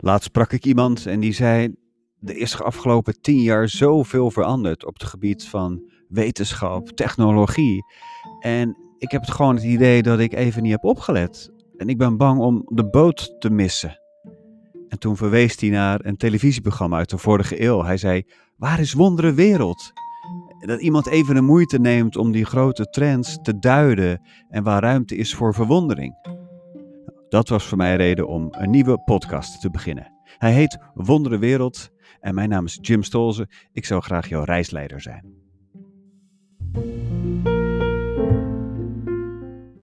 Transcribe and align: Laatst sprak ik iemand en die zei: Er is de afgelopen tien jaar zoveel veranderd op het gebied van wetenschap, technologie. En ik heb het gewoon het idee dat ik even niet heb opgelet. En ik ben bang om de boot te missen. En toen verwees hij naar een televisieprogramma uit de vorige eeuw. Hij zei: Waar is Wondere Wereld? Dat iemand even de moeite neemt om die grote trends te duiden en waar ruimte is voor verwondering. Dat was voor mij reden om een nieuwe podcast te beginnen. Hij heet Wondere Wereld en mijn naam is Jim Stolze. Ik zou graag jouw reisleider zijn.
Laatst 0.00 0.26
sprak 0.26 0.52
ik 0.52 0.64
iemand 0.64 1.06
en 1.06 1.20
die 1.20 1.32
zei: 1.32 1.74
Er 2.24 2.36
is 2.36 2.50
de 2.50 2.62
afgelopen 2.62 3.20
tien 3.20 3.40
jaar 3.42 3.68
zoveel 3.68 4.30
veranderd 4.30 4.86
op 4.86 4.94
het 4.94 5.04
gebied 5.04 5.44
van 5.44 5.82
wetenschap, 6.08 6.88
technologie. 6.88 7.84
En 8.40 8.76
ik 8.98 9.10
heb 9.10 9.20
het 9.20 9.30
gewoon 9.30 9.54
het 9.54 9.64
idee 9.64 10.02
dat 10.02 10.18
ik 10.18 10.34
even 10.34 10.62
niet 10.62 10.72
heb 10.72 10.84
opgelet. 10.84 11.50
En 11.76 11.88
ik 11.88 11.98
ben 11.98 12.16
bang 12.16 12.40
om 12.40 12.62
de 12.64 12.88
boot 12.88 13.36
te 13.38 13.50
missen. 13.50 13.98
En 14.88 14.98
toen 14.98 15.16
verwees 15.16 15.60
hij 15.60 15.70
naar 15.70 16.04
een 16.04 16.16
televisieprogramma 16.16 16.96
uit 16.96 17.10
de 17.10 17.18
vorige 17.18 17.62
eeuw. 17.62 17.82
Hij 17.82 17.96
zei: 17.96 18.22
Waar 18.56 18.80
is 18.80 18.92
Wondere 18.92 19.32
Wereld? 19.32 19.92
Dat 20.66 20.80
iemand 20.80 21.06
even 21.06 21.34
de 21.34 21.40
moeite 21.40 21.78
neemt 21.78 22.16
om 22.16 22.32
die 22.32 22.44
grote 22.44 22.84
trends 22.84 23.38
te 23.42 23.58
duiden 23.58 24.20
en 24.48 24.62
waar 24.62 24.82
ruimte 24.82 25.16
is 25.16 25.34
voor 25.34 25.54
verwondering. 25.54 26.39
Dat 27.30 27.48
was 27.48 27.66
voor 27.66 27.78
mij 27.78 27.96
reden 27.96 28.26
om 28.28 28.48
een 28.50 28.70
nieuwe 28.70 28.98
podcast 28.98 29.60
te 29.60 29.70
beginnen. 29.70 30.12
Hij 30.38 30.52
heet 30.52 30.78
Wondere 30.94 31.38
Wereld 31.38 31.90
en 32.20 32.34
mijn 32.34 32.48
naam 32.48 32.64
is 32.64 32.78
Jim 32.80 33.02
Stolze. 33.02 33.48
Ik 33.72 33.84
zou 33.84 34.02
graag 34.02 34.28
jouw 34.28 34.44
reisleider 34.44 35.00
zijn. 35.00 35.49